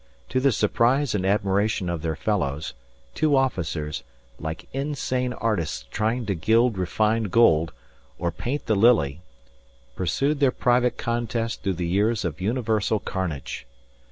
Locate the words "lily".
8.75-9.21